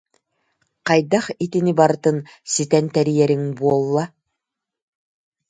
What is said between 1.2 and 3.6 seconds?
итини барытын ситэн тэрийэриҥ